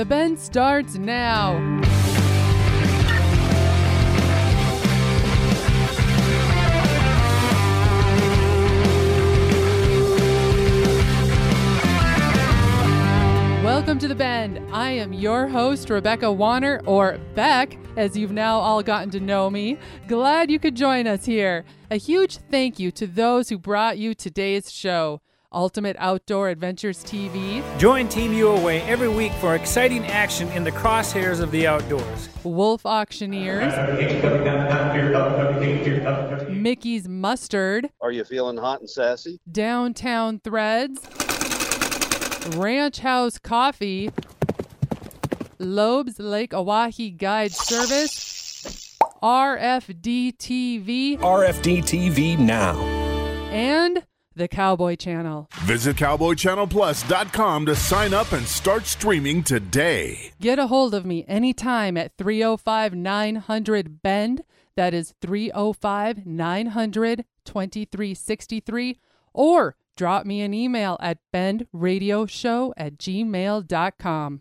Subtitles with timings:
[0.00, 1.58] The Bend starts now.
[13.62, 14.58] Welcome to The Bend.
[14.72, 19.50] I am your host, Rebecca Warner, or Bec, as you've now all gotten to know
[19.50, 19.76] me.
[20.08, 21.66] Glad you could join us here.
[21.90, 25.20] A huge thank you to those who brought you today's show.
[25.54, 31.40] Ultimate Outdoor Adventures TV, Join Team UOA every week for exciting action in the crosshairs
[31.40, 32.28] of the outdoors.
[32.44, 33.74] Wolf Auctioneers,
[36.48, 39.40] Mickey's Mustard, Are you feeling hot and sassy?
[39.50, 41.00] Downtown Threads,
[42.56, 44.12] Ranch House Coffee,
[45.58, 52.78] Loeb's Lake Oahe Guide Service, RFD TV, RFD TV now.
[53.50, 55.48] and the Cowboy Channel.
[55.60, 60.32] Visit CowboyChannelPlus.com to sign up and start streaming today.
[60.40, 64.44] Get a hold of me anytime at 305 900 Bend.
[64.76, 68.98] That is 305 900 2363.
[69.32, 74.40] Or drop me an email at bendradioshow at gmail.com.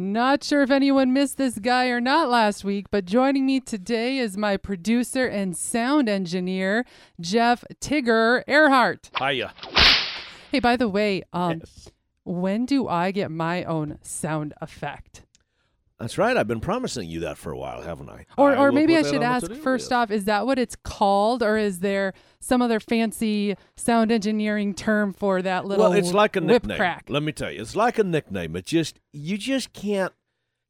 [0.00, 4.18] Not sure if anyone missed this guy or not last week, but joining me today
[4.18, 6.84] is my producer and sound engineer,
[7.18, 9.08] Jeff Tigger Earhart.
[9.18, 9.54] Hiya.
[10.52, 11.88] Hey, by the way, um, Yes.
[12.24, 15.22] when do I get my own sound effect?
[15.98, 16.36] That's right.
[16.36, 18.26] I've been promising you that for a while, haven't I?
[18.36, 21.56] Or, I or maybe I should ask first off, is that what it's called, or
[21.56, 26.40] is there some other fancy sound engineering term for that little Well, it's like a
[26.42, 26.76] nickname.
[26.76, 27.06] crack?
[27.08, 28.56] Let me tell you, it's like a nickname.
[28.56, 30.12] It just you just can't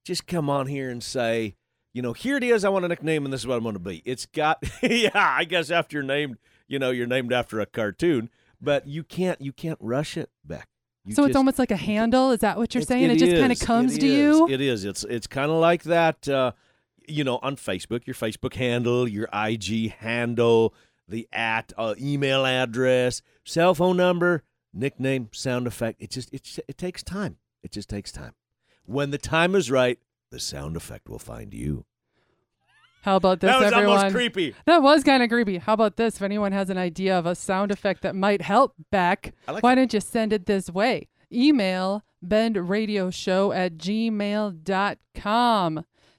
[0.04, 1.56] just come on here and say,
[1.92, 2.64] you know, here it is.
[2.64, 4.02] I want a nickname, and this is what I'm going to be.
[4.04, 5.10] It's got, yeah.
[5.14, 6.36] I guess after you're named,
[6.68, 8.30] you know, you're named after a cartoon,
[8.60, 10.68] but you can't you can't rush it back.
[11.06, 12.32] You so it's almost like a handle.
[12.32, 13.10] Is that what you're It- saying?
[13.10, 14.12] It, just kind of comes It to is.
[14.36, 14.48] you.
[14.48, 14.84] It is.
[14.84, 16.28] It's it's kind of like that.
[16.28, 16.52] Uh,
[17.08, 20.74] you know, on Facebook, your Facebook handle, your IG handle,
[21.08, 24.42] the at uh, email address, cell phone number,
[24.74, 26.02] nickname, sound effect.
[26.02, 27.36] It just it it takes time.
[27.62, 28.34] It just takes time.
[28.84, 29.98] When the time is right,
[30.32, 31.84] the sound effect will find you.
[33.06, 33.96] How about this, that was everyone?
[33.98, 34.52] almost creepy.
[34.64, 35.58] That was kind of creepy.
[35.58, 36.16] How about this?
[36.16, 39.62] If anyone has an idea of a sound effect that might help Bec, I like
[39.62, 41.06] why don't you send it this way?
[41.32, 44.64] Email bendradioshow at gmail.com.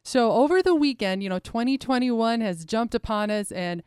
[0.02, 3.84] So over the weekend, you know, 2021 has jumped upon us and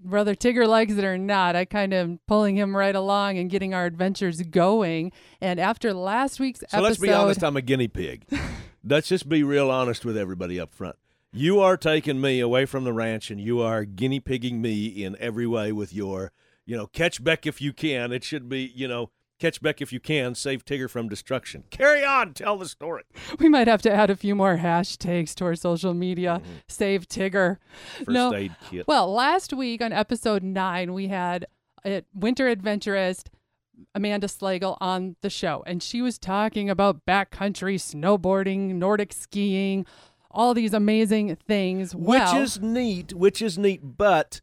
[0.00, 3.50] whether Tigger likes it or not, I kind of am pulling him right along and
[3.50, 5.10] getting our adventures going.
[5.40, 7.42] And after last week's So episode, let's be honest.
[7.42, 8.26] I'm a guinea pig.
[8.84, 10.94] let's just be real honest with everybody up front.
[11.32, 15.14] You are taking me away from the ranch, and you are guinea pigging me in
[15.20, 16.32] every way with your,
[16.64, 18.12] you know, catch Bec if you can.
[18.12, 21.64] It should be, you know, catch Bec if you can, save Tigger from destruction.
[21.70, 23.02] Carry on, tell the story.
[23.38, 26.40] we might have to add a few more hashtags to our social media.
[26.66, 27.58] Save Tigger.
[27.58, 28.04] Mm-hmm.
[28.04, 28.34] First no.
[28.34, 28.88] aid kit.
[28.88, 31.46] Well, last week on episode nine, we had
[31.84, 33.30] a winter adventurist
[33.94, 39.86] Amanda Slagle on the show, and she was talking about backcountry snowboarding, Nordic skiing,
[40.30, 41.94] all these amazing things.
[41.94, 44.40] which well, is neat, which is neat, but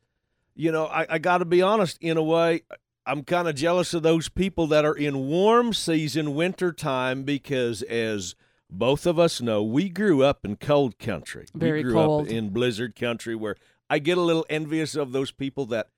[0.55, 1.97] you know, I, I got to be honest.
[2.01, 2.61] In a way,
[3.05, 7.81] I'm kind of jealous of those people that are in warm season, winter time, because
[7.83, 8.35] as
[8.69, 11.45] both of us know, we grew up in cold country.
[11.53, 12.27] Very we grew cold.
[12.27, 13.57] up in blizzard country, where
[13.89, 15.89] I get a little envious of those people that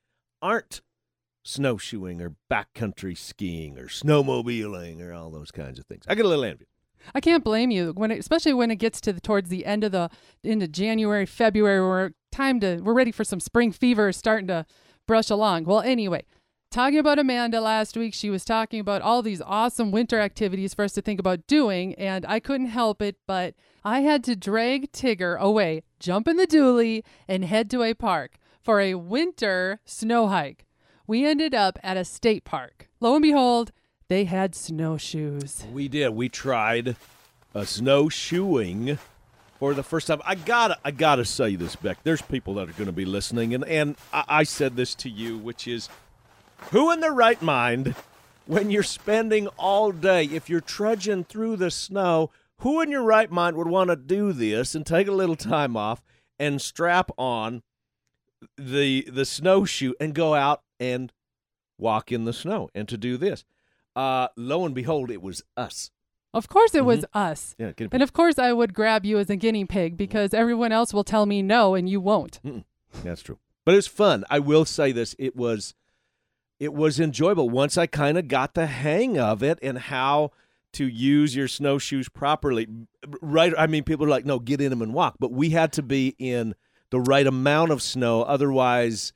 [0.41, 0.81] aren't
[1.43, 6.03] snowshoeing or backcountry skiing or snowmobiling or all those kinds of things.
[6.07, 6.69] I get a little envious.
[7.13, 9.83] I can't blame you when, it, especially when it gets to the, towards the end
[9.83, 10.09] of the
[10.43, 14.65] into January, February, we're time to we're ready for some spring fever starting to
[15.07, 15.63] brush along.
[15.63, 16.25] Well, anyway,
[16.69, 20.83] talking about Amanda last week, she was talking about all these awesome winter activities for
[20.83, 24.91] us to think about doing, and I couldn't help it, but I had to drag
[24.91, 30.27] Tigger away, jump in the dually, and head to a park for a winter snow
[30.27, 30.65] hike.
[31.07, 32.89] We ended up at a state park.
[32.99, 33.71] Lo and behold,
[34.09, 35.65] they had snowshoes.
[35.71, 36.09] We did.
[36.09, 36.95] We tried
[37.53, 38.99] a snowshoeing
[39.59, 40.21] for the first time.
[40.25, 41.97] I gotta, I gotta say this, Bec.
[42.03, 45.09] There's people that are going to be listening, and and I, I said this to
[45.09, 45.89] you, which is,
[46.71, 47.95] who in their right mind,
[48.45, 53.31] when you're spending all day, if you're trudging through the snow, who in your right
[53.31, 56.01] mind would want to do this and take a little time off
[56.39, 57.63] and strap on
[58.57, 61.11] the the snowshoe and go out and
[61.79, 63.43] walk in the snow and to do this?
[63.97, 65.89] Uh, lo and behold, it was us.
[66.31, 67.55] Of course, it was us.
[67.57, 70.71] Yeah, get And of course, I would grab you as a guinea pig because everyone
[70.71, 72.39] else will tell me no and you won't.
[73.03, 73.39] That's true.
[73.65, 74.23] But it was fun.
[74.29, 75.73] I will say this: it was,
[76.59, 80.31] it was enjoyable once I kind of got the hang of it and how
[80.73, 82.67] to use your snowshoes properly.
[83.19, 83.51] Right?
[83.57, 85.15] I mean, people are like, no, get in them and walk.
[85.19, 86.53] But we had to be in
[86.91, 89.11] the right amount of snow, otherwise.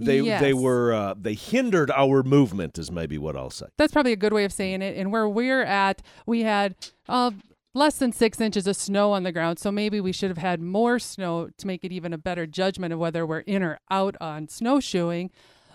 [0.00, 0.40] They Yes.
[0.40, 3.66] they were uh, they hindered our movement is maybe what I'll say.
[3.76, 4.96] That's probably a good way of saying it.
[4.96, 6.74] And where we're at, we had
[7.08, 7.32] uh,
[7.74, 9.58] less than six inches of snow on the ground.
[9.58, 12.92] So maybe we should have had more snow to make it even a better judgment
[12.92, 15.30] of whether we're in or out on snowshoeing.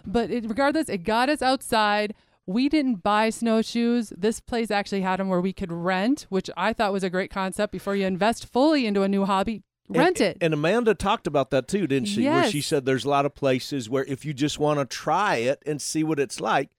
[0.06, 2.14] But it, regardless, it got us outside.
[2.46, 4.12] We didn't buy snowshoes.
[4.18, 7.32] This place actually had them where we could rent, which I thought was a great
[7.32, 7.72] concept.
[7.72, 9.62] Before you invest fully into a new hobby,
[9.96, 10.38] rent and, it.
[10.42, 12.26] And Amanda talked about that too, didn't she?
[12.26, 15.38] Where she said there's a lot of places where if you just want to try
[15.38, 16.70] it and see what it's like,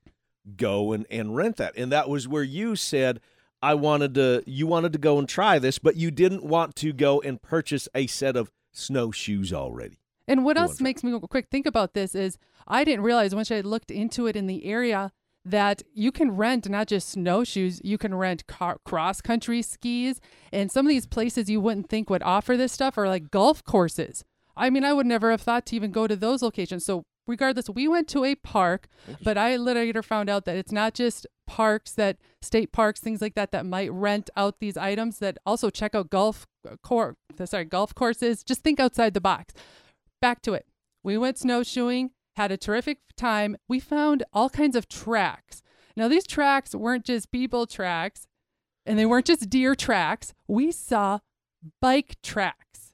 [0.57, 1.75] go and, and rent that.
[1.77, 3.21] And that was where you said
[3.63, 6.93] I wanted to you wanted to go and try this, but you didn't want to
[6.93, 9.99] go and purchase a set of snowshoes already.
[10.27, 13.61] And what else makes me quick think about this is I didn't realize once I
[13.61, 15.13] looked into it in the area
[15.45, 20.21] that you can rent not just snowshoes, you can rent car- cross country skis.
[20.53, 23.63] And some of these places you wouldn't think would offer this stuff are like golf
[23.65, 24.25] courses.
[24.57, 26.85] I mean, I would never have thought to even go to those locations.
[26.85, 28.89] So, regardless, we went to a park,
[29.23, 33.35] but I later found out that it's not just parks that state parks, things like
[33.35, 36.47] that, that might rent out these items that also check out golf
[36.89, 37.13] uh,
[37.45, 38.43] sorry, golf courses.
[38.45, 39.53] Just think outside the box
[40.21, 40.67] back to it.
[41.03, 43.57] We went snowshoeing, had a terrific time.
[43.69, 45.63] We found all kinds of tracks.
[45.97, 48.27] Now, these tracks weren't just people tracks
[48.85, 50.35] and they weren't just deer tracks.
[50.49, 51.21] We saw
[51.81, 52.93] bike tracks.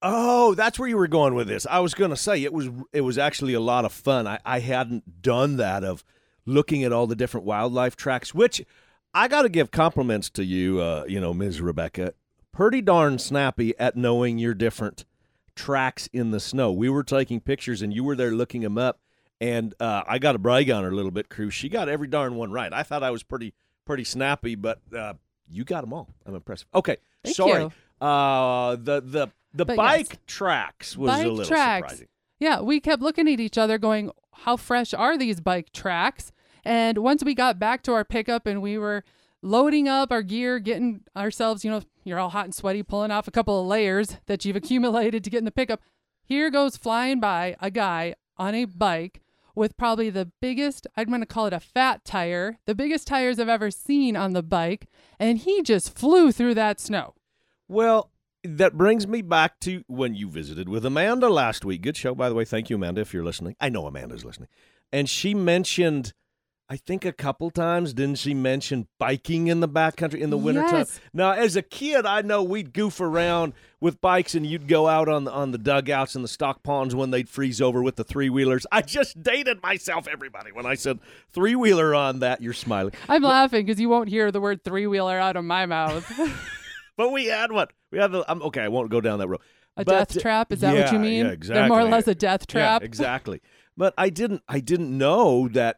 [0.00, 1.66] Oh, that's where you were going with this.
[1.68, 4.28] I was going to say it was it was actually a lot of fun.
[4.28, 6.04] I, I hadn't done that of
[6.46, 8.64] looking at all the different wildlife tracks, which
[9.12, 11.60] I got to give compliments to you, uh, you know, Ms.
[11.60, 12.14] Rebecca.
[12.52, 15.04] Pretty darn snappy at knowing your different
[15.58, 16.70] tracks in the snow.
[16.72, 19.00] We were taking pictures and you were there looking them up,
[19.40, 21.50] and uh, I got to brag on her a little bit, Crew.
[21.50, 22.72] She got every darn one right.
[22.72, 25.14] I thought I was pretty pretty snappy, but uh,
[25.50, 26.08] you got them all.
[26.24, 26.66] I'm impressed.
[26.74, 27.62] Okay, Thank sorry.
[27.64, 28.06] you.
[28.06, 30.18] Uh, the the the But bike yes.
[30.26, 31.86] tracks was bike a little tracks.
[31.88, 32.08] surprising.
[32.38, 36.30] Yeah, we kept looking at each other going, how fresh are these bike tracks?
[36.64, 39.02] And once we got back to our pickup and we were
[39.42, 43.28] loading up our gear, getting ourselves, you know, you're all hot and sweaty, pulling off
[43.28, 45.80] a couple of layers that you've accumulated to get in the pickup.
[46.24, 49.20] Here goes flying by a guy on a bike
[49.54, 53.38] with probably the biggest, I'm going to call it a fat tire, the biggest tires
[53.38, 54.86] I've ever seen on the bike.
[55.18, 57.14] And he just flew through that snow.
[57.66, 58.10] Well,
[58.44, 61.82] that brings me back to when you visited with Amanda last week.
[61.82, 62.44] Good show, by the way.
[62.44, 63.56] Thank you, Amanda, if you're listening.
[63.60, 64.48] I know Amanda's listening.
[64.92, 66.12] And she mentioned,
[66.70, 70.80] I think a couple times, didn't she mention biking in the backcountry in the wintertime?
[70.80, 71.00] Yes.
[71.14, 75.08] Now, as a kid, I know we'd goof around with bikes and you'd go out
[75.08, 78.04] on the, on the dugouts and the stock ponds when they'd freeze over with the
[78.04, 78.66] three wheelers.
[78.70, 80.98] I just dated myself, everybody, when I said
[81.32, 82.42] three wheeler on that.
[82.42, 82.92] You're smiling.
[83.08, 86.04] I'm laughing because you won't hear the word three wheeler out of my mouth.
[86.98, 87.68] But we had one.
[87.92, 88.24] We had the.
[88.28, 88.62] I'm okay.
[88.62, 89.38] I won't go down that road.
[89.76, 90.52] A But- death trap?
[90.52, 91.26] Is that what you mean?
[91.26, 91.60] Yeah, exactly.
[91.60, 92.82] They're more or less a death Yeah, trap.
[92.82, 93.40] exactly.
[93.76, 94.42] But I didn't.
[94.48, 95.76] I didn't know that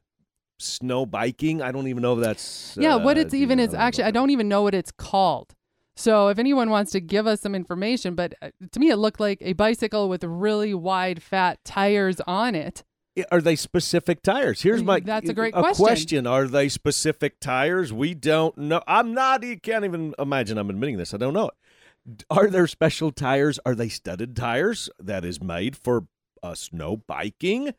[0.60, 1.62] snow biking.
[1.62, 2.76] I don't even know if that's.
[2.78, 5.54] yeah, what uh, it's even yeah, is actually I don't even know what it's called.
[5.96, 9.20] So if anyone wants to give us some information, but uh, to me it looked
[9.20, 12.84] like a bicycle with really wide fat tires on it.
[13.30, 14.62] Are they specific tires?
[14.62, 15.00] Here's my.
[15.00, 16.26] That's a great a question.
[16.26, 17.92] Are they specific tires?
[17.92, 18.82] We don't know.
[18.86, 19.42] I'm not.
[19.42, 20.58] You can't even imagine.
[20.58, 21.12] I'm admitting this.
[21.12, 22.24] I don't know it.
[22.30, 23.58] Are there special tires?
[23.66, 26.06] Are they studded tires that is made for
[26.42, 27.74] uh, snow biking?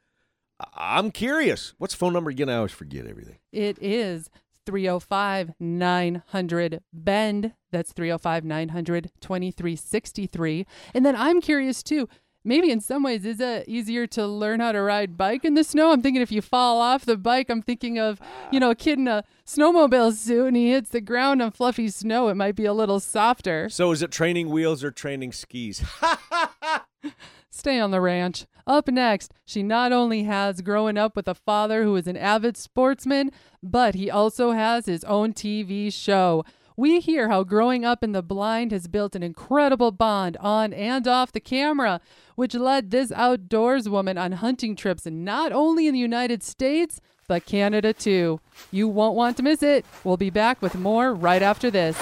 [0.73, 1.73] I'm curious.
[1.77, 2.49] What's the phone number again?
[2.49, 3.37] I always forget everything.
[3.51, 4.29] It is
[4.65, 7.53] 305 900 bend.
[7.71, 10.65] That's 305 900 2363.
[10.93, 12.07] And then I'm curious too.
[12.43, 15.63] Maybe in some ways, is it easier to learn how to ride bike in the
[15.63, 15.91] snow?
[15.91, 18.19] I'm thinking if you fall off the bike, I'm thinking of,
[18.51, 21.89] you know, a kid in a snowmobile suit and he hits the ground on fluffy
[21.89, 22.29] snow.
[22.29, 23.69] It might be a little softer.
[23.69, 25.83] So is it training wheels or training skis?
[27.51, 28.45] Stay on the ranch.
[28.65, 32.55] Up next, she not only has growing up with a father who is an avid
[32.55, 33.29] sportsman,
[33.61, 36.45] but he also has his own TV show.
[36.77, 41.05] We hear how growing up in the blind has built an incredible bond on and
[41.07, 41.99] off the camera,
[42.35, 47.45] which led this outdoors woman on hunting trips not only in the United States, but
[47.45, 48.39] Canada too.
[48.71, 49.85] You won't want to miss it.
[50.05, 51.97] We'll be back with more right after this.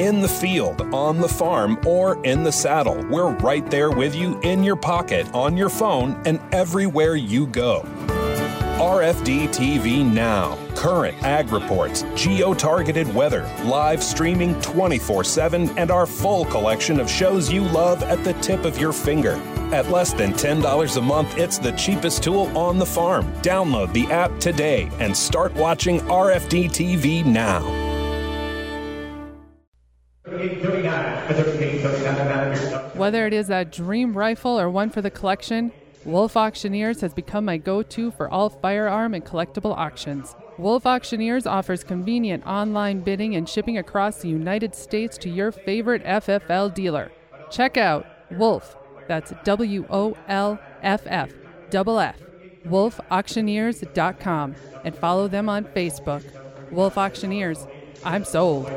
[0.00, 4.40] In the field, on the farm, or in the saddle, we're right there with you
[4.40, 7.82] in your pocket, on your phone, and everywhere you go.
[8.80, 10.56] RFD TV Now.
[10.74, 17.10] Current ag reports, geo targeted weather, live streaming 24 7, and our full collection of
[17.10, 19.34] shows you love at the tip of your finger.
[19.70, 23.30] At less than $10 a month, it's the cheapest tool on the farm.
[23.42, 27.89] Download the app today and start watching RFD TV now.
[32.94, 35.72] Whether it is that dream rifle or one for the collection,
[36.04, 40.34] Wolf Auctioneers has become my go to for all firearm and collectible auctions.
[40.58, 46.02] Wolf Auctioneers offers convenient online bidding and shipping across the United States to your favorite
[46.04, 47.12] FFL dealer.
[47.50, 48.76] Check out Wolf,
[49.08, 51.30] that's W O L F F,
[51.70, 54.54] wolfauctioneers.com,
[54.84, 56.22] and follow them on Facebook.
[56.70, 57.66] Wolf Auctioneers,
[58.04, 58.70] I'm sold.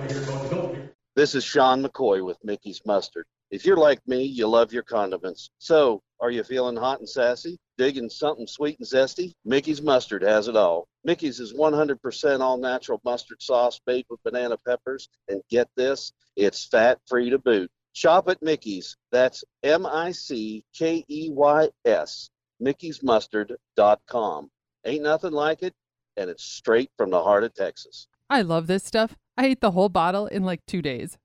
[1.15, 3.27] This is Sean McCoy with Mickey's Mustard.
[3.51, 5.51] If you're like me, you love your condiments.
[5.59, 7.59] So, are you feeling hot and sassy?
[7.77, 9.31] Digging something sweet and zesty?
[9.45, 10.87] Mickey's Mustard has it all.
[11.03, 15.07] Mickey's is 100% all natural mustard sauce made with banana peppers.
[15.27, 17.69] And get this, it's fat free to boot.
[17.93, 18.97] Shop at Mickey's.
[19.11, 24.49] That's M I C K E Y S, Mickey'sMustard.com.
[24.85, 25.75] Ain't nothing like it,
[26.17, 28.07] and it's straight from the heart of Texas.
[28.31, 29.15] I love this stuff.
[29.35, 31.17] I ate the whole bottle in like two days.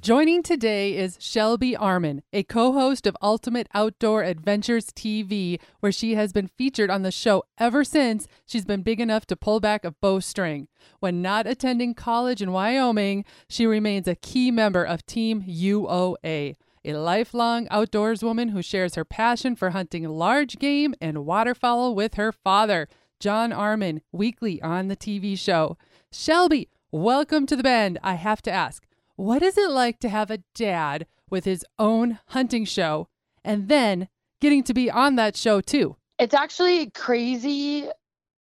[0.00, 6.14] Joining today is Shelby Armin, a co host of Ultimate Outdoor Adventures TV, where she
[6.14, 9.84] has been featured on the show ever since she's been big enough to pull back
[9.84, 10.68] a bowstring.
[11.00, 16.54] When not attending college in Wyoming, she remains a key member of Team UOA,
[16.86, 22.30] a lifelong outdoorswoman who shares her passion for hunting large game and waterfowl with her
[22.30, 22.88] father,
[23.18, 25.76] John Armin, weekly on the TV show.
[26.12, 27.98] Shelby, welcome to the bend.
[28.04, 32.20] I have to ask, what is it like to have a dad with his own
[32.28, 33.08] hunting show
[33.44, 34.08] and then
[34.40, 35.96] getting to be on that show too?
[36.18, 37.88] It's actually crazy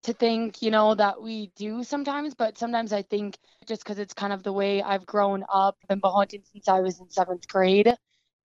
[0.03, 4.13] to think, you know, that we do sometimes, but sometimes I think just because it's
[4.13, 7.47] kind of the way I've grown up, I've been hunting since I was in seventh
[7.47, 7.95] grade.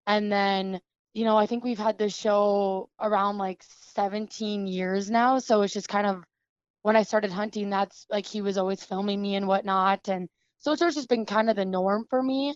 [0.09, 0.81] And then,
[1.15, 3.63] you know, I think we've had this show around like
[3.95, 5.39] 17 years now.
[5.39, 6.25] So it's just kind of
[6.83, 10.09] when I started hunting, that's like he was always filming me and whatnot.
[10.09, 12.55] And so it's just been kind of the norm for me.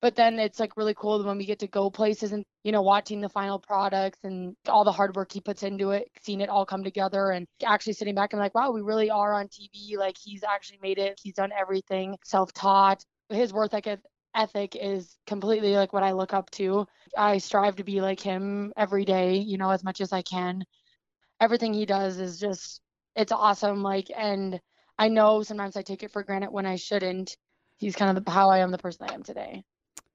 [0.00, 2.82] But then it's like really cool when we get to go places and, you know,
[2.82, 6.48] watching the final products and all the hard work he puts into it, seeing it
[6.48, 9.96] all come together and actually sitting back and like, wow, we really are on TV.
[9.98, 11.20] Like he's actually made it.
[11.22, 13.04] He's done everything self taught.
[13.28, 13.74] His worth
[14.34, 16.86] ethic is completely like what I look up to.
[17.16, 20.64] I strive to be like him every day, you know, as much as I can.
[21.40, 22.80] Everything he does is just,
[23.16, 23.82] it's awesome.
[23.82, 24.60] Like, and
[24.98, 27.36] I know sometimes I take it for granted when I shouldn't.
[27.76, 29.64] He's kind of the, how I am the person I am today.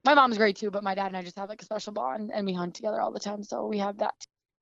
[0.05, 2.31] My mom's great too, but my dad and I just have like a special bond
[2.33, 3.43] and we hunt together all the time.
[3.43, 4.15] So we have that.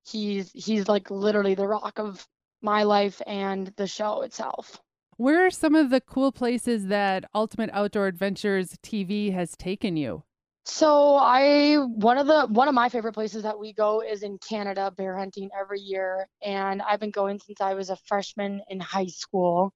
[0.08, 2.28] He's he's like literally the rock of
[2.62, 4.80] my life and the show itself.
[5.18, 10.24] Where are some of the cool places that Ultimate Outdoor Adventures TV has taken you?
[10.66, 14.40] So I one of the one of my favorite places that we go is in
[14.40, 18.80] Canada bear hunting every year and I've been going since I was a freshman in
[18.80, 19.74] high school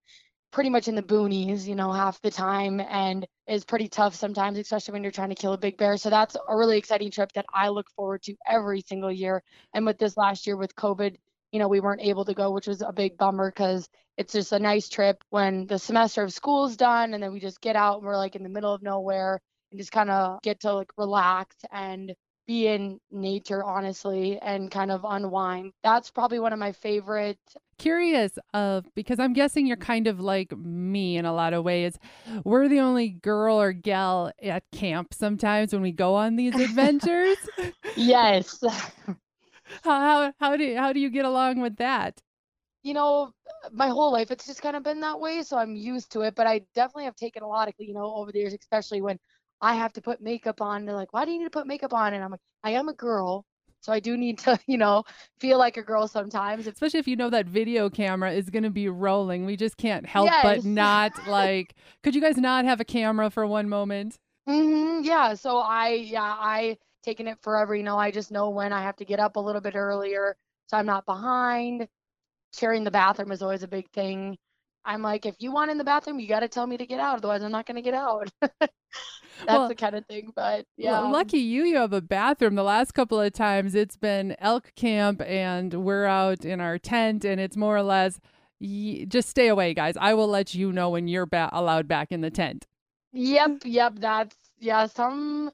[0.51, 4.58] pretty much in the boonies, you know, half the time and is pretty tough sometimes,
[4.58, 5.96] especially when you're trying to kill a big bear.
[5.98, 9.43] So that's a really exciting trip that I look forward to every single year.
[9.74, 11.17] And with this last year with COVID,
[11.51, 14.51] you know, we weren't able to go, which was a big bummer because it's just
[14.51, 17.97] a nice trip when the semester of school's done and then we just get out
[17.97, 19.39] and we're like in the middle of nowhere
[19.71, 22.13] and just kind of get to like relax and
[22.45, 25.71] be in nature honestly and kind of unwind.
[25.83, 27.37] That's probably one of my favorite
[27.77, 31.97] curious of because i'm guessing you're kind of like me in a lot of ways.
[32.43, 37.37] We're the only girl or gal at camp sometimes when we go on these adventures.
[37.95, 38.61] Yes
[39.83, 42.21] how, how how do how do you get along with that
[42.83, 43.31] you know
[43.71, 46.35] my whole life it's just kind of been that way so i'm used to it
[46.35, 49.17] but i definitely have taken a lot of you know over the years especially when
[49.61, 50.85] I have to put makeup on.
[50.85, 52.13] They're like, why do you need to put makeup on?
[52.13, 53.45] And I'm like, I am a girl.
[53.81, 55.03] So I do need to, you know,
[55.39, 56.67] feel like a girl sometimes.
[56.67, 59.45] Especially if you know that video camera is going to be rolling.
[59.45, 60.43] We just can't help yes.
[60.43, 64.17] but not like, could you guys not have a camera for one moment?
[64.47, 65.33] Mm-hmm, yeah.
[65.33, 67.75] So I, yeah, I taken it forever.
[67.75, 70.35] You know, I just know when I have to get up a little bit earlier
[70.69, 71.87] so I'm not behind.
[72.53, 74.37] Sharing the bathroom is always a big thing.
[74.85, 76.99] I'm like, if you want in the bathroom, you got to tell me to get
[76.99, 77.17] out.
[77.17, 78.29] Otherwise, I'm not going to get out.
[78.59, 78.71] That's
[79.47, 80.31] well, the kind of thing.
[80.35, 81.01] But yeah.
[81.01, 82.55] Well, lucky you, you have a bathroom.
[82.55, 87.25] The last couple of times it's been elk camp and we're out in our tent
[87.25, 88.19] and it's more or less
[88.61, 89.95] just stay away, guys.
[89.99, 92.67] I will let you know when you're ba- allowed back in the tent.
[93.13, 93.61] Yep.
[93.63, 93.93] Yep.
[93.99, 94.85] That's, yeah.
[94.87, 95.51] Some,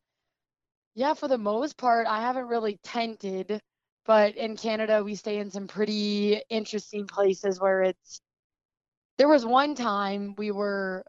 [0.96, 3.62] Yeah, for the most part, I haven't really tented,
[4.06, 8.22] but in Canada, we stay in some pretty interesting places where it's.
[9.18, 11.06] There was one time we were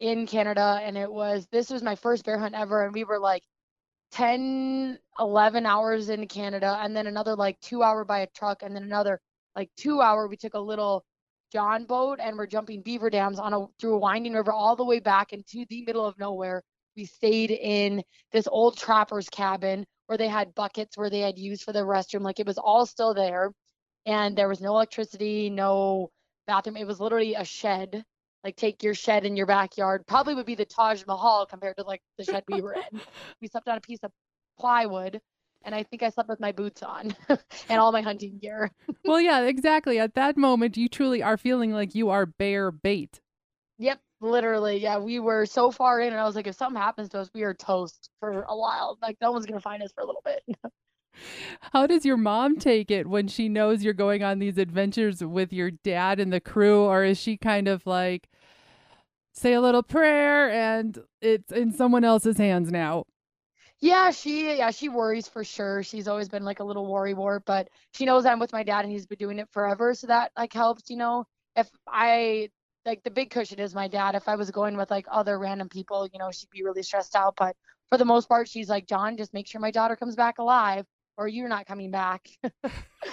[0.00, 3.18] in Canada and it was this was my first bear hunt ever and we were
[3.20, 3.44] like
[4.12, 8.74] 10 11 hours into Canada and then another like 2 hour by a truck and
[8.76, 9.20] then another
[9.56, 11.04] like 2 hour we took a little
[11.52, 14.84] John boat and we're jumping beaver dams on a through a winding river all the
[14.86, 16.62] way back into the middle of nowhere.
[16.96, 21.62] We stayed in this old trapper's cabin where they had buckets where they had used
[21.62, 23.52] for the restroom like it was all still there
[24.06, 26.10] and there was no electricity, no
[26.46, 26.76] bathroom.
[26.76, 28.04] It was literally a shed
[28.44, 31.82] like take your shed in your backyard probably would be the Taj Mahal compared to
[31.82, 33.00] like the shed we were in.
[33.40, 34.10] we slept on a piece of
[34.58, 35.20] plywood
[35.64, 37.14] and I think I slept with my boots on
[37.68, 38.70] and all my hunting gear.
[39.04, 39.98] well, yeah, exactly.
[39.98, 43.20] At that moment, you truly are feeling like you are bear bait.
[43.78, 44.78] Yep, literally.
[44.78, 47.30] Yeah, we were so far in, and I was like, if something happens to us,
[47.34, 48.98] we are toast for a while.
[49.02, 50.42] Like, no one's to find us for a little bit.
[51.72, 55.52] How does your mom take it when she knows you're going on these adventures with
[55.52, 56.82] your dad and the crew?
[56.84, 58.28] Or is she kind of like,
[59.32, 63.04] say a little prayer and it's in someone else's hands now?
[63.80, 65.82] Yeah, she yeah, she worries for sure.
[65.82, 68.84] She's always been like a little worry wart, but she knows I'm with my dad
[68.84, 71.24] and he's been doing it forever, so that like helps, you know.
[71.56, 72.50] If I
[72.86, 74.14] like the big cushion is my dad.
[74.14, 77.14] If I was going with like other random people, you know, she'd be really stressed
[77.14, 77.34] out.
[77.36, 77.56] But
[77.88, 80.86] for the most part, she's like, John, just make sure my daughter comes back alive
[81.16, 82.28] or you're not coming back.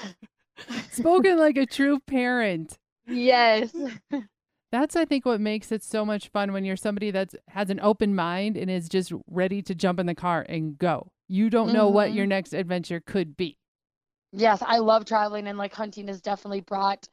[0.91, 2.77] Spoken like a true parent.
[3.05, 3.75] Yes.
[4.71, 7.79] That's I think what makes it so much fun when you're somebody that has an
[7.81, 11.11] open mind and is just ready to jump in the car and go.
[11.27, 11.95] You don't know mm-hmm.
[11.95, 13.57] what your next adventure could be.
[14.33, 17.07] Yes, I love traveling and like hunting has definitely brought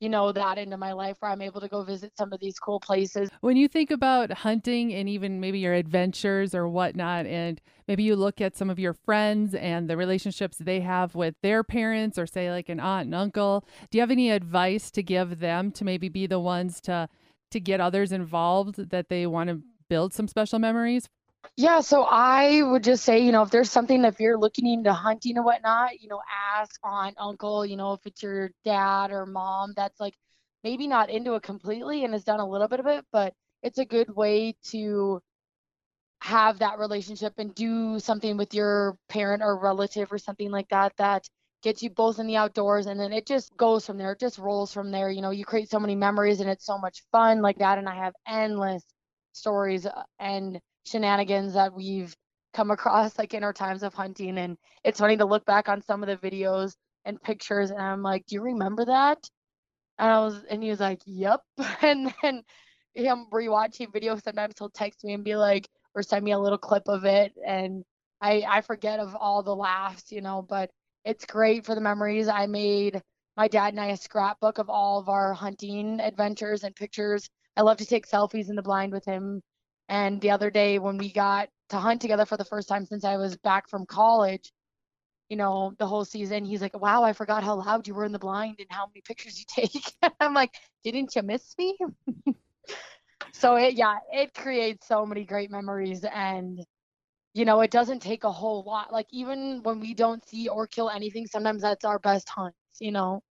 [0.00, 2.58] you know, that into my life where I'm able to go visit some of these
[2.58, 3.30] cool places.
[3.40, 8.14] When you think about hunting and even maybe your adventures or whatnot, and maybe you
[8.14, 12.26] look at some of your friends and the relationships they have with their parents or
[12.26, 15.84] say like an aunt and uncle, do you have any advice to give them to
[15.84, 17.08] maybe be the ones to
[17.48, 21.08] to get others involved that they want to build some special memories?
[21.54, 24.92] Yeah, so I would just say, you know, if there's something, if you're looking into
[24.92, 26.20] hunting and whatnot, you know,
[26.54, 30.14] ask aunt, uncle, you know, if it's your dad or mom that's like
[30.62, 33.32] maybe not into it completely and has done a little bit of it, but
[33.62, 35.20] it's a good way to
[36.20, 40.92] have that relationship and do something with your parent or relative or something like that
[40.96, 41.28] that
[41.62, 44.38] gets you both in the outdoors and then it just goes from there it just
[44.38, 47.42] rolls from there you know you create so many memories and it's so much fun
[47.42, 48.84] like that and i have endless
[49.32, 52.14] stories uh, and shenanigans that we've
[52.54, 55.82] come across like in our times of hunting and it's funny to look back on
[55.82, 59.18] some of the videos and pictures and I'm like, "Do you remember that?"
[59.98, 61.40] And I was and he was like, "Yep."
[61.82, 62.42] And then
[62.94, 66.58] him rewatching videos sometimes he'll text me and be like or send me a little
[66.58, 67.84] clip of it and
[68.20, 70.70] I I forget of all the laughs, you know, but
[71.04, 72.28] it's great for the memories.
[72.28, 73.02] I made
[73.36, 77.28] my dad and I a scrapbook of all of our hunting adventures and pictures.
[77.56, 79.42] I love to take selfies in the blind with him
[79.88, 83.04] and the other day when we got to hunt together for the first time since
[83.04, 84.52] I was back from college,
[85.28, 88.12] you know, the whole season, he's like, Wow, I forgot how loud you were in
[88.12, 89.92] the blind and how many pictures you take.
[90.20, 91.76] I'm like, Didn't you miss me?
[93.32, 96.64] so it yeah, it creates so many great memories and
[97.34, 98.92] you know, it doesn't take a whole lot.
[98.92, 102.92] Like even when we don't see or kill anything, sometimes that's our best hunts, you
[102.92, 103.22] know.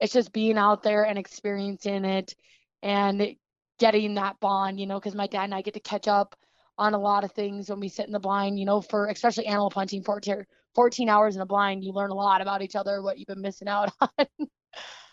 [0.00, 2.34] It's just being out there and experiencing it
[2.82, 3.36] and
[3.82, 6.36] getting that bond, you know, because my dad and I get to catch up
[6.78, 9.46] on a lot of things when we sit in the blind, you know, for especially
[9.46, 13.02] animal punching, 14, 14 hours in a blind, you learn a lot about each other,
[13.02, 14.26] what you've been missing out on.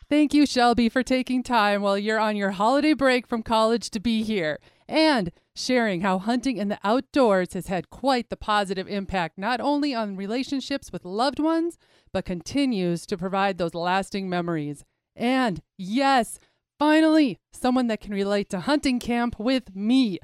[0.07, 3.99] Thank you, Shelby, for taking time while you're on your holiday break from college to
[3.99, 9.39] be here and sharing how hunting in the outdoors has had quite the positive impact,
[9.39, 11.79] not only on relationships with loved ones,
[12.13, 14.85] but continues to provide those lasting memories.
[15.15, 16.39] And yes,
[16.79, 20.17] Finally, someone that can relate to hunting camp with me.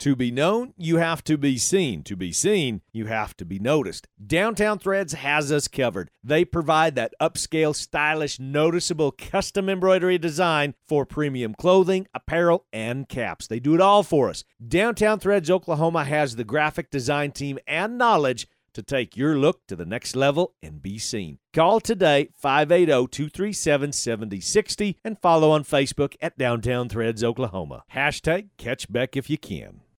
[0.00, 2.02] To be known, you have to be seen.
[2.04, 4.08] To be seen, you have to be noticed.
[4.26, 6.10] Downtown Threads has us covered.
[6.24, 13.46] They provide that upscale, stylish, noticeable custom embroidery design for premium clothing, apparel, and caps.
[13.46, 14.42] They do it all for us.
[14.66, 19.76] Downtown Threads Oklahoma has the graphic design team and knowledge to take your look to
[19.76, 21.40] the next level and be seen.
[21.52, 27.84] Call today 580-237-7060 and follow on Facebook at Downtown Threads Oklahoma.
[27.92, 29.82] Hashtag catch Bec if you can.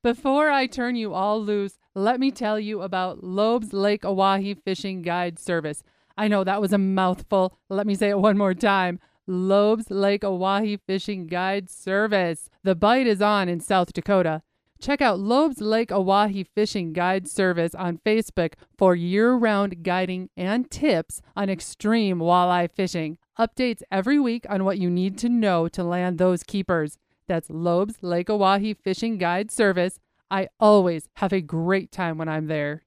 [0.00, 5.02] Before I turn you all loose, let me tell you about Loeb's Lake Oahe Fishing
[5.02, 5.82] Guide Service.
[6.16, 7.58] I know that was a mouthful.
[7.68, 9.00] Let me say it one more time.
[9.26, 12.48] Loeb's Lake Oahe Fishing Guide Service.
[12.62, 14.42] The bite is on in South Dakota.
[14.80, 20.70] Check out Loeb's Lake Oahe Fishing Guide Service on Facebook for year round guiding and
[20.70, 23.18] tips on extreme walleye fishing.
[23.36, 26.98] Updates every week on what you need to know to land those keepers.
[27.28, 30.00] That's Loeb's Lake Oahe Fishing Guide Service.
[30.30, 32.84] I always have a great time when I'm there.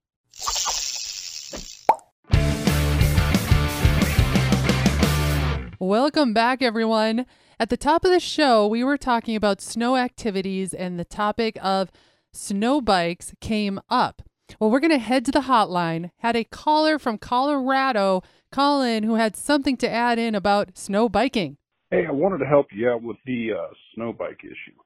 [5.79, 7.27] Welcome back, everyone.
[7.59, 11.59] At the top of the show, we were talking about snow activities, and the topic
[11.61, 11.91] of
[12.33, 14.23] snow bikes came up.
[14.59, 16.09] Well, we're going to head to the hotline.
[16.17, 21.07] Had a caller from Colorado call in who had something to add in about snow
[21.07, 21.57] biking.
[21.91, 24.77] Hey, I wanted to help you out with the uh, snow bike issue.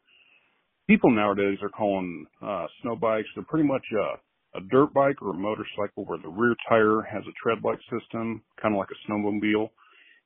[0.88, 4.18] People nowadays are calling uh, snow bikes, they're pretty much uh,
[4.58, 8.42] a dirt bike or a motorcycle where the rear tire has a tread like system,
[8.62, 9.70] kind of like a snowmobile,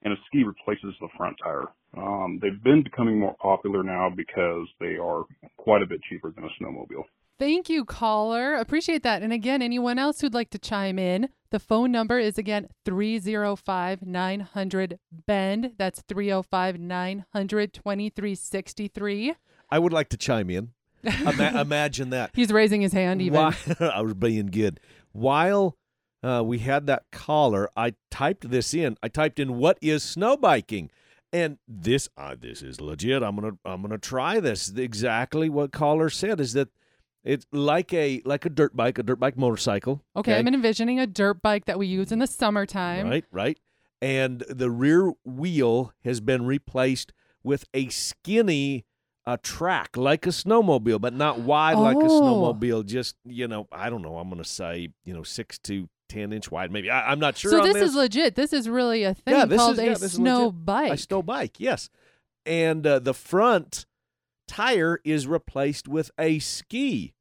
[0.03, 1.67] and a ski replaces the front tire.
[1.97, 5.23] Um, they've been becoming more popular now because they are
[5.57, 7.03] quite a bit cheaper than a snowmobile.
[7.39, 8.56] Thank you, caller.
[8.56, 9.23] Appreciate that.
[9.23, 14.02] And again, anyone else who'd like to chime in, the phone number is again 305
[14.02, 15.71] 900 BEND.
[15.78, 19.34] That's 305 900 2363.
[19.71, 20.71] I would like to chime in.
[21.04, 22.32] Ima- imagine that.
[22.34, 23.39] He's raising his hand even.
[23.80, 24.82] I was being good.
[25.13, 25.78] While
[26.21, 28.97] uh, we had that caller, I typed this in.
[29.02, 30.91] I typed in what is snow biking,
[31.32, 33.23] and this uh, this is legit.
[33.23, 34.69] I'm gonna I'm gonna try this.
[34.69, 36.67] Exactly what caller said is that
[37.23, 40.03] it's like a like a dirt bike, a dirt bike motorcycle.
[40.15, 43.08] Okay, I'm envisioning a dirt bike that we use in the summertime.
[43.10, 43.60] Right, right.
[44.01, 47.12] And the rear wheel has been replaced
[47.43, 48.86] with a skinny
[49.25, 52.21] a track like a snowmobile, but not wide like a Oh.
[52.21, 52.86] snowmobile.
[52.86, 54.17] Just you know, I don't know.
[54.17, 56.89] I'm going to say you know six to ten inch wide, maybe.
[56.89, 57.51] I, I'm not sure.
[57.51, 58.36] so on this, this is legit.
[58.36, 60.93] This is really a thing Yeah, called is- yeah, a snow bike.
[60.93, 61.60] a snow bike.
[61.60, 61.89] Yes,
[62.45, 63.86] and uh, the front
[64.49, 67.13] tire is replaced with a ski.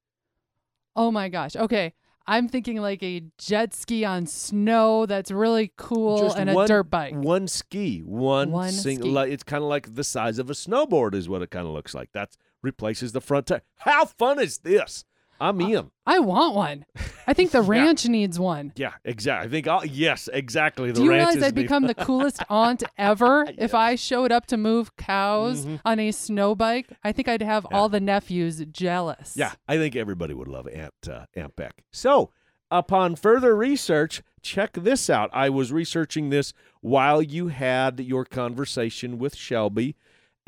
[0.96, 1.54] Oh my gosh.
[1.54, 1.94] Okay.
[2.26, 6.68] I'm thinking like a jet ski on snow that's really cool Just and one, a
[6.68, 7.14] dirt bike.
[7.14, 9.10] One ski, one, One single.
[9.10, 11.72] Like, it's kind of like the size of a snowboard, is what it kind of
[11.72, 12.12] looks like.
[12.12, 13.62] That replaces the front tire.
[13.76, 15.04] How fun is this?
[15.40, 15.90] I'm in.
[16.06, 16.84] I want one.
[17.26, 17.68] I think the Yeah.
[17.68, 18.72] ranch needs one.
[18.76, 19.46] Yeah, exactly.
[19.46, 19.68] I think.
[19.68, 20.88] I'll, yes, exactly.
[20.90, 24.56] The Do you realize I'd become the coolest aunt ever if I showed up to
[24.56, 25.80] move cows Mhm.
[25.84, 26.86] on a snow bike?
[27.04, 29.34] I think I'd have all the nephews jealous.
[29.36, 31.82] Yeah, I think everybody would love Aunt uh, Aunt Bec.
[31.92, 32.30] So,
[32.70, 35.30] upon further research, check this out.
[35.32, 39.96] I was researching this while you had your conversation with Shelby,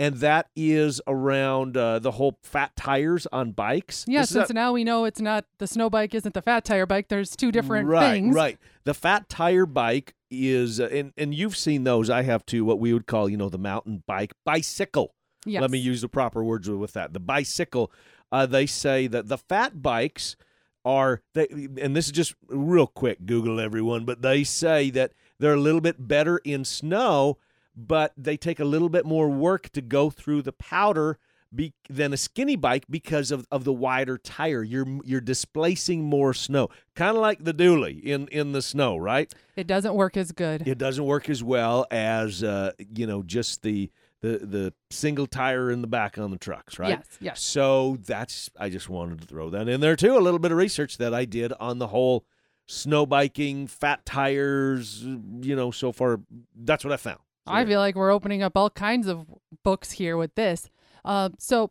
[0.00, 4.06] and that is around uh, the whole fat tires on bikes.
[4.08, 6.64] Yeah, This since a- now we know it's not the snow bike isn't the fat
[6.64, 7.08] tire bike.
[7.08, 8.34] There's two different right, things.
[8.34, 12.08] Right, The fat tire bike is, uh, and and you've seen those.
[12.08, 12.64] I have too.
[12.64, 15.14] What we would call, you know, the mountain bike bicycle.
[15.44, 15.60] Yes.
[15.60, 17.12] Let me use the proper words with that.
[17.12, 17.92] The bicycle.
[18.32, 20.34] Uh, they say that the fat bikes
[20.82, 21.46] are they,
[21.78, 23.26] and this is just real quick.
[23.26, 27.36] Google everyone, but they say that they're a little bit better in snow,
[27.76, 31.18] but they take a little bit more work to go through the powder
[31.54, 34.62] be, than a skinny bike because of, of the wider tire.
[34.62, 39.32] You're you're displacing more snow, kind of like the dually in in the snow, right?
[39.56, 40.66] It doesn't work as good.
[40.66, 45.70] It doesn't work as well as uh, you know just the the the single tire
[45.70, 46.90] in the back on the trucks, right?
[46.90, 47.40] Yes, yes.
[47.40, 50.16] So that's I just wanted to throw that in there too.
[50.16, 52.24] A little bit of research that I did on the whole
[52.66, 55.02] snow biking, fat tires.
[55.02, 56.20] You know, so far
[56.54, 57.20] that's what I found.
[57.46, 59.26] So I feel like we're opening up all kinds of
[59.64, 60.68] books here with this.
[61.04, 61.70] Uh, so,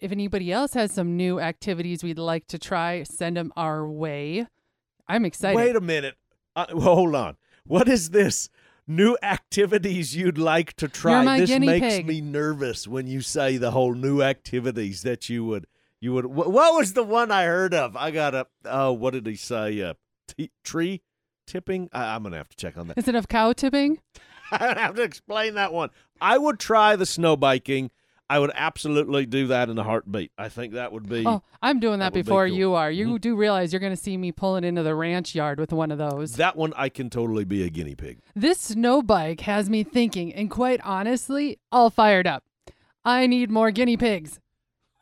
[0.00, 4.46] if anybody else has some new activities we'd like to try, send them our way.
[5.08, 5.56] I'm excited.
[5.56, 6.16] Wait a minute.
[6.56, 7.36] Uh, hold on.
[7.64, 8.48] What is this?
[8.86, 11.38] New activities you'd like to try.
[11.38, 12.06] this makes pig.
[12.06, 15.66] me nervous when you say the whole new activities that you would
[16.02, 16.26] you would.
[16.26, 17.96] What, what was the one I heard of?
[17.96, 18.46] I got a.
[18.64, 19.80] Oh, what did he say?
[19.80, 19.94] Uh,
[20.26, 21.00] t- tree
[21.46, 21.88] tipping.
[21.92, 22.96] I, I'm gonna have to check on that.
[22.96, 24.00] Instead of cow tipping,
[24.52, 25.90] I don't have to explain that one.
[26.20, 27.90] I would try the snow biking.
[28.30, 30.32] I would absolutely do that in a heartbeat.
[30.38, 31.24] I think that would be.
[31.26, 32.56] oh, I'm doing that, that would be before cool.
[32.56, 32.90] you are.
[32.90, 33.20] You Mhm.
[33.20, 35.98] do realize you're going to see me pulling into the ranch yard with one of
[35.98, 36.36] those.
[36.36, 38.20] That one I can totally be a guinea pig.
[38.34, 42.44] This snow bike has me thinking, and quite honestly, all fired up.
[43.04, 44.40] I need more guinea pigs.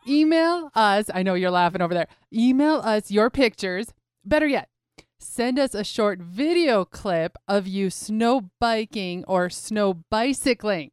[0.09, 1.11] Email us.
[1.13, 2.09] I know you're laughing over there.
[2.33, 3.93] Email us your pictures.
[4.25, 4.69] Better yet,
[5.23, 10.91] send us a short video clip of you snow biking or snow bicycling.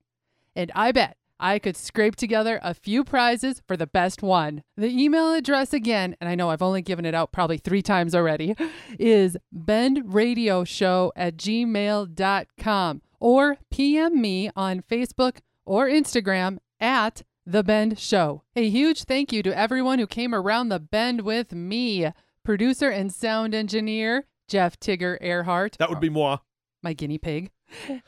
[0.56, 4.64] And I bet I could scrape together a few prizes for the best one.
[4.76, 8.16] The email address again, and I know I've only given it out probably three times
[8.16, 8.56] already,
[9.00, 18.44] is bendradioshow at gmail.com or PM me on Facebook or Instagram at The Bend Show.
[18.56, 22.12] A huge thank you to everyone who came around the bend with me.
[22.48, 26.38] Producer and sound engineer Jeff Tigger Earhart That would be moi.
[26.82, 27.52] my guinea pig,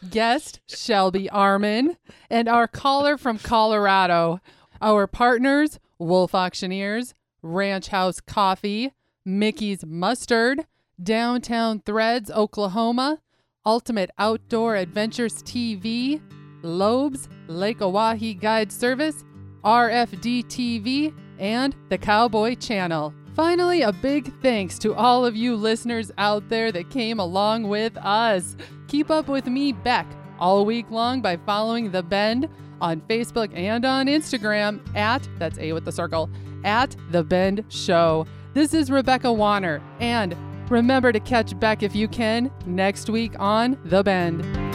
[0.10, 1.98] guest Shelby Armin,
[2.30, 4.40] and our caller from Colorado.
[4.82, 8.94] Our partners Wolf Auctioneers, Ranch House Coffee,
[9.26, 10.66] Mickey's Mustard,
[11.04, 13.20] Downtown Threads, Oklahoma,
[13.66, 16.22] Ultimate Outdoor Adventures TV,
[16.64, 19.26] Loeb's, Lake Oahe Guide Service,
[19.66, 23.14] RFD TV, and the Cowboy Channel.
[23.40, 27.96] Finally, a big thanks to all of you listeners out there that came along with
[27.96, 28.58] us.
[28.90, 30.06] Keep up with me, Bec,
[30.40, 32.50] all week long by following The Bend
[32.82, 36.30] on Facebook and on Instagram at, that's A with the circle,
[36.66, 38.28] at The Bend Show.
[38.54, 40.36] This is Rebecca Warner, and
[40.70, 44.69] remember to catch Bec if you can next week on The Bend.